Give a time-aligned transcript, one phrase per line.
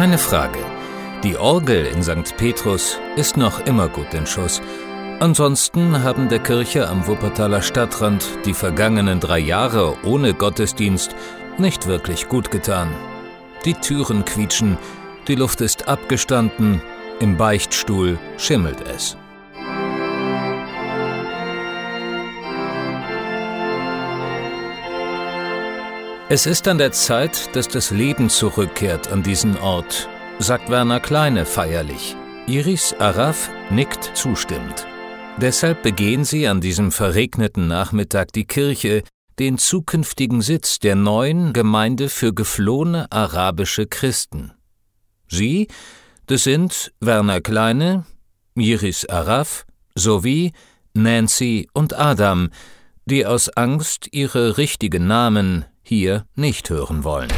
[0.00, 0.60] Frage.
[1.22, 2.34] Die Orgel in St.
[2.38, 4.62] Petrus ist noch immer gut in Schuss.
[5.20, 11.14] Ansonsten haben der Kirche am Wuppertaler Stadtrand die vergangenen drei Jahre ohne Gottesdienst
[11.58, 12.88] nicht wirklich gut getan.
[13.66, 14.78] Die Türen quietschen,
[15.28, 16.80] die Luft ist abgestanden,
[17.20, 19.18] im Beichtstuhl schimmelt es.
[26.32, 30.08] Es ist an der Zeit, dass das Leben zurückkehrt an diesen Ort,
[30.38, 32.14] sagt Werner Kleine feierlich.
[32.46, 34.86] Iris Araf nickt zustimmend.
[35.38, 39.02] Deshalb begehen sie an diesem verregneten Nachmittag die Kirche,
[39.40, 44.52] den zukünftigen Sitz der neuen Gemeinde für geflohene arabische Christen.
[45.26, 45.66] Sie,
[46.26, 48.04] das sind Werner Kleine,
[48.54, 50.52] Iris Araf sowie
[50.94, 52.50] Nancy und Adam,
[53.04, 57.28] die aus Angst ihre richtigen Namen hier nicht hören wollen.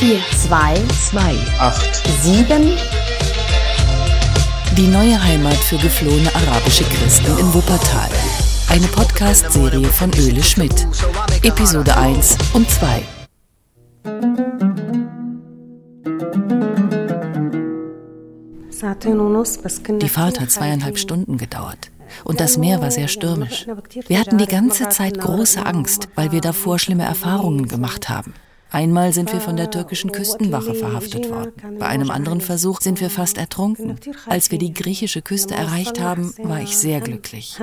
[0.00, 0.74] Vier, zwei,
[1.08, 2.76] zwei, acht, sieben.
[4.76, 8.10] Die neue Heimat für geflohene arabische Christen in Wuppertal.
[8.68, 10.88] Eine Podcast-Serie von Öle Schmidt.
[11.44, 13.02] Episode 1 und 2.
[20.00, 21.92] Die Fahrt hat zweieinhalb Stunden gedauert.
[22.24, 23.66] Und das Meer war sehr stürmisch.
[24.06, 28.34] Wir hatten die ganze Zeit große Angst, weil wir davor schlimme Erfahrungen gemacht haben.
[28.70, 31.78] Einmal sind wir von der türkischen Küstenwache verhaftet worden.
[31.78, 33.98] Bei einem anderen Versuch sind wir fast ertrunken.
[34.26, 37.58] Als wir die griechische Küste erreicht haben, war ich sehr glücklich.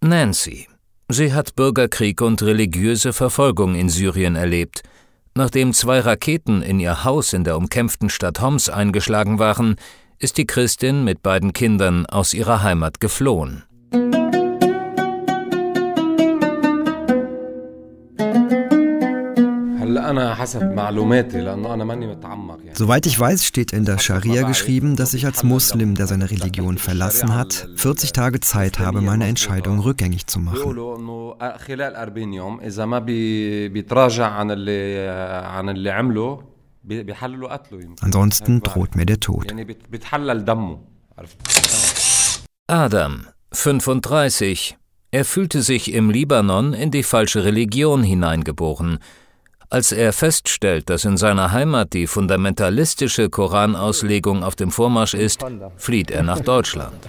[0.00, 0.66] Nancy.
[1.08, 4.82] Sie hat Bürgerkrieg und religiöse Verfolgung in Syrien erlebt.
[5.34, 9.76] Nachdem zwei Raketen in ihr Haus in der umkämpften Stadt Homs eingeschlagen waren,
[10.22, 13.64] ist die Christin mit beiden Kindern aus ihrer Heimat geflohen.
[22.74, 26.78] Soweit ich weiß, steht in der Scharia geschrieben, dass ich als Muslim, der seine Religion
[26.78, 30.78] verlassen hat, 40 Tage Zeit habe, meine Entscheidung rückgängig zu machen.
[38.00, 39.52] Ansonsten droht mir der Tod.
[42.66, 44.76] Adam, 35.
[45.10, 48.98] Er fühlte sich im Libanon in die falsche Religion hineingeboren.
[49.68, 55.44] Als er feststellt, dass in seiner Heimat die fundamentalistische Koranauslegung auf dem Vormarsch ist,
[55.76, 56.96] flieht er nach Deutschland.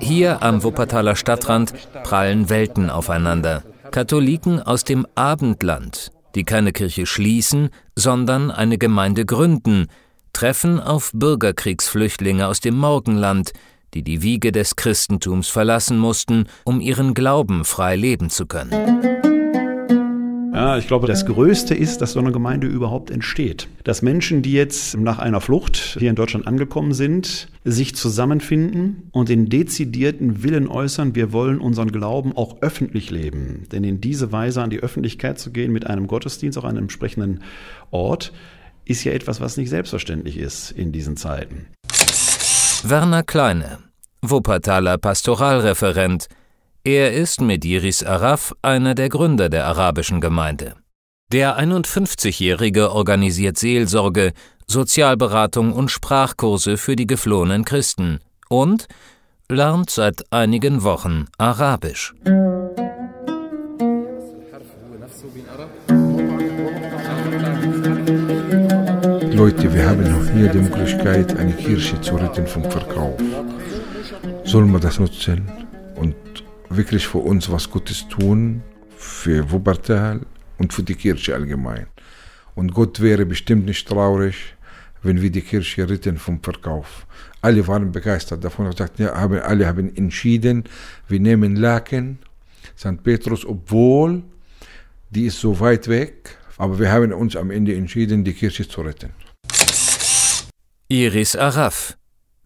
[0.00, 1.72] Hier am Wuppertaler Stadtrand
[2.02, 3.62] prallen Welten aufeinander.
[3.90, 9.86] Katholiken aus dem Abendland, die keine Kirche schließen, sondern eine Gemeinde gründen,
[10.32, 13.52] treffen auf Bürgerkriegsflüchtlinge aus dem Morgenland,
[13.94, 19.33] die die Wiege des Christentums verlassen mussten, um ihren Glauben frei leben zu können.
[20.54, 23.66] Ja, ich glaube, das Größte ist, dass so eine Gemeinde überhaupt entsteht.
[23.82, 29.28] Dass Menschen, die jetzt nach einer Flucht hier in Deutschland angekommen sind, sich zusammenfinden und
[29.28, 33.66] den dezidierten Willen äußern, wir wollen unseren Glauben auch öffentlich leben.
[33.72, 37.40] Denn in diese Weise an die Öffentlichkeit zu gehen mit einem Gottesdienst, auch einem entsprechenden
[37.90, 38.32] Ort,
[38.84, 41.66] ist ja etwas, was nicht selbstverständlich ist in diesen Zeiten.
[42.84, 43.78] Werner Kleine,
[44.22, 46.28] Wuppertaler Pastoralreferent,
[46.86, 50.74] er ist mit Yiris Araf einer der Gründer der arabischen Gemeinde.
[51.32, 54.34] Der 51-Jährige organisiert Seelsorge,
[54.66, 58.86] Sozialberatung und Sprachkurse für die geflohenen Christen und
[59.48, 62.14] lernt seit einigen Wochen Arabisch.
[69.32, 73.18] Leute, wir haben noch hier die Möglichkeit, eine Kirche zu retten vom Verkauf.
[74.44, 75.63] Sollen wir das nutzen
[76.76, 78.62] wirklich für uns was Gutes tun,
[78.96, 80.20] für Wuppertal
[80.58, 81.86] und für die Kirche allgemein.
[82.54, 84.54] Und Gott wäre bestimmt nicht traurig,
[85.02, 87.06] wenn wir die Kirche retten vom Verkauf.
[87.42, 90.64] Alle waren begeistert davon und sagten, ja, haben, alle haben entschieden,
[91.08, 92.18] wir nehmen Laken,
[92.78, 93.02] St.
[93.02, 94.22] Petrus, obwohl
[95.10, 98.80] die ist so weit weg, aber wir haben uns am Ende entschieden, die Kirche zu
[98.80, 99.10] retten.
[100.88, 101.96] Iris Araf,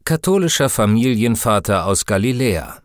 [0.05, 2.83] katholischer Familienvater aus Galiläa.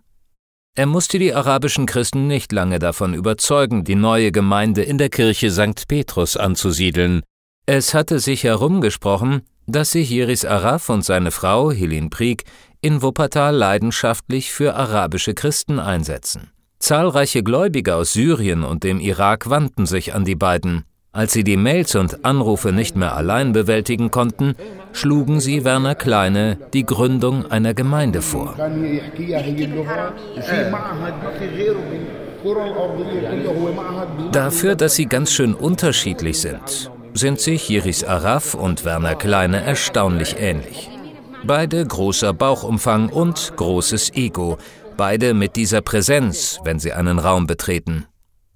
[0.75, 5.51] Er musste die arabischen Christen nicht lange davon überzeugen, die neue Gemeinde in der Kirche
[5.51, 5.87] St.
[5.87, 7.21] Petrus anzusiedeln.
[7.67, 12.45] Es hatte sich herumgesprochen, dass sich Yiris Araf und seine Frau Helin Prieg
[12.81, 16.49] in Wuppertal leidenschaftlich für arabische Christen einsetzen.
[16.79, 20.85] Zahlreiche Gläubige aus Syrien und dem Irak wandten sich an die beiden.
[21.15, 24.55] Als sie die Mails und Anrufe nicht mehr allein bewältigen konnten,
[24.93, 28.55] schlugen sie Werner Kleine die Gründung einer Gemeinde vor.
[34.31, 40.37] Dafür, dass sie ganz schön unterschiedlich sind, sind sich Jiris Araf und Werner Kleine erstaunlich
[40.39, 40.89] ähnlich.
[41.43, 44.57] Beide großer Bauchumfang und großes Ego,
[44.97, 48.07] beide mit dieser Präsenz, wenn sie einen Raum betreten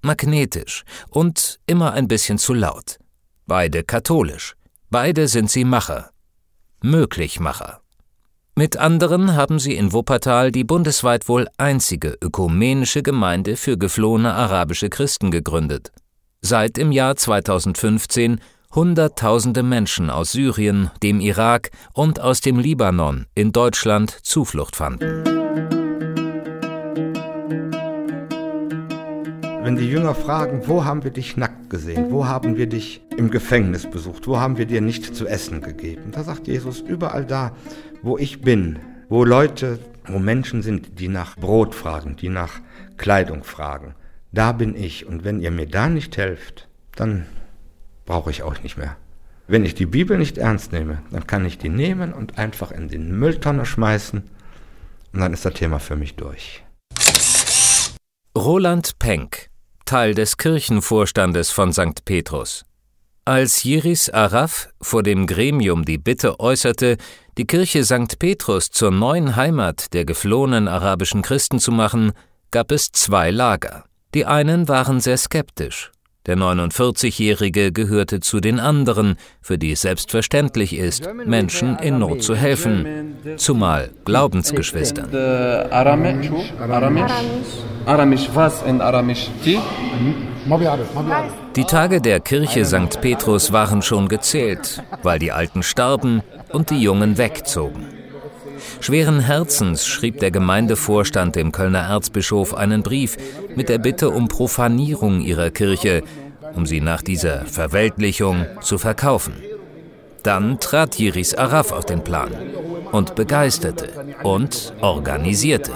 [0.01, 2.99] magnetisch und immer ein bisschen zu laut.
[3.45, 4.55] Beide katholisch.
[4.89, 6.11] Beide sind sie Macher.
[6.81, 7.81] Möglichmacher.
[8.55, 14.89] Mit anderen haben sie in Wuppertal die bundesweit wohl einzige ökumenische Gemeinde für geflohene arabische
[14.89, 15.91] Christen gegründet.
[16.41, 18.39] Seit im Jahr 2015
[18.73, 25.36] Hunderttausende Menschen aus Syrien, dem Irak und aus dem Libanon in Deutschland Zuflucht fanden.
[29.67, 32.09] Wenn die Jünger fragen, wo haben wir dich nackt gesehen?
[32.09, 34.25] Wo haben wir dich im Gefängnis besucht?
[34.25, 36.11] Wo haben wir dir nicht zu essen gegeben?
[36.13, 37.51] Da sagt Jesus, überall da,
[38.01, 38.79] wo ich bin,
[39.09, 42.61] wo Leute, wo Menschen sind, die nach Brot fragen, die nach
[42.95, 43.93] Kleidung fragen,
[44.31, 45.05] da bin ich.
[45.05, 47.25] Und wenn ihr mir da nicht helft, dann
[48.05, 48.95] brauche ich euch nicht mehr.
[49.49, 52.87] Wenn ich die Bibel nicht ernst nehme, dann kann ich die nehmen und einfach in
[52.87, 54.23] den Mülltonne schmeißen
[55.11, 56.63] und dann ist das Thema für mich durch.
[58.33, 59.49] Roland Penck
[59.87, 62.03] Teil des Kirchenvorstandes von St.
[62.03, 62.65] Petrus.
[63.23, 66.97] Als Jiris Araf vor dem Gremium die Bitte äußerte,
[67.37, 68.19] die Kirche St.
[68.19, 72.11] Petrus zur neuen Heimat der geflohenen arabischen Christen zu machen,
[72.51, 73.85] gab es zwei Lager.
[74.13, 75.91] Die einen waren sehr skeptisch.
[76.27, 82.35] Der 49-Jährige gehörte zu den anderen, für die es selbstverständlich ist, Menschen in Not zu
[82.35, 85.09] helfen, zumal Glaubensgeschwistern.
[91.55, 93.01] Die Tage der Kirche St.
[93.01, 96.21] Petrus waren schon gezählt, weil die Alten starben
[96.51, 97.96] und die Jungen wegzogen.
[98.79, 103.17] Schweren Herzens schrieb der Gemeindevorstand dem Kölner Erzbischof einen Brief
[103.55, 106.03] mit der Bitte um Profanierung ihrer Kirche,
[106.55, 109.33] um sie nach dieser Verweltlichung zu verkaufen.
[110.23, 112.31] Dann trat Jiris Araf auf den Plan
[112.91, 113.89] und begeisterte
[114.23, 115.71] und organisierte.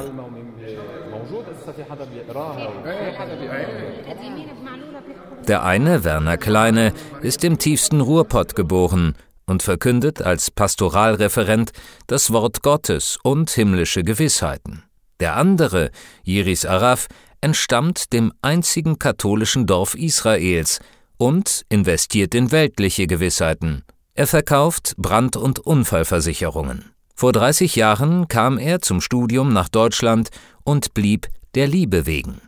[5.48, 9.16] Der eine, Werner Kleine, ist im tiefsten Ruhrpott geboren
[9.51, 11.71] und verkündet als Pastoralreferent
[12.07, 14.83] das Wort Gottes und himmlische Gewissheiten.
[15.19, 15.92] Der andere,
[16.24, 17.07] Jiris Araf,
[17.42, 20.80] entstammt dem einzigen katholischen Dorf Israels
[21.18, 23.83] und investiert in weltliche Gewissheiten.
[24.15, 26.92] Er verkauft Brand- und Unfallversicherungen.
[27.13, 30.30] Vor 30 Jahren kam er zum Studium nach Deutschland
[30.63, 32.42] und blieb der Liebe wegen.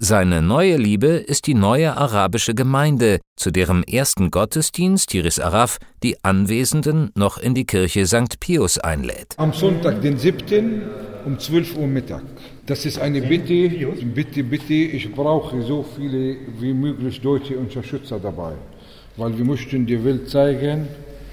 [0.00, 6.22] Seine neue Liebe ist die neue arabische Gemeinde, zu deren ersten Gottesdienst Tiris Araf die
[6.22, 8.38] Anwesenden noch in die Kirche St.
[8.38, 9.34] Pius einlädt.
[9.38, 10.82] Am Sonntag, den 7.
[11.26, 12.22] um 12 Uhr Mittag.
[12.66, 13.70] Das ist eine Bitte,
[14.14, 18.52] bitte, bitte, ich brauche so viele wie möglich deutsche Unterstützer dabei,
[19.16, 20.86] weil wir möchten die Welt zeigen,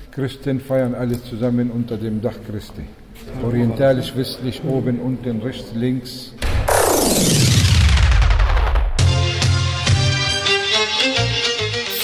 [0.09, 2.81] Christen feiern alle zusammen unter dem Dach Christi.
[3.43, 6.33] Orientalisch, westlich, oben, unten, rechts, links.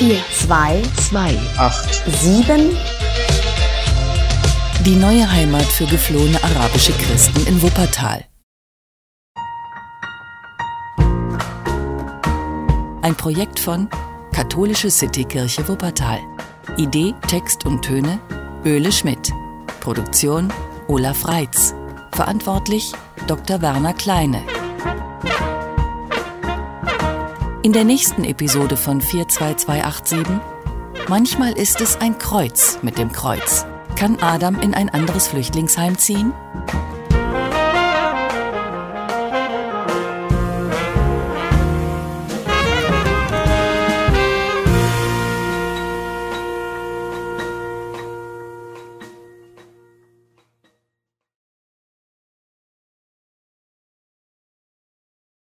[0.01, 2.75] Vier, zwei, zwei, acht, sieben.
[4.83, 8.25] Die neue Heimat für geflohene arabische Christen in Wuppertal.
[13.03, 13.89] Ein Projekt von
[14.33, 16.17] Katholische Citykirche Wuppertal.
[16.77, 18.19] Idee, Text und Töne
[18.65, 19.31] Öle Schmidt.
[19.81, 20.51] Produktion
[20.87, 21.75] Olaf Reitz.
[22.11, 22.91] Verantwortlich
[23.27, 23.61] Dr.
[23.61, 24.41] Werner Kleine.
[27.63, 30.25] In der nächsten Episode von 42287
[31.07, 33.67] Manchmal ist es ein Kreuz mit dem Kreuz.
[33.95, 36.33] Kann Adam in ein anderes Flüchtlingsheim ziehen?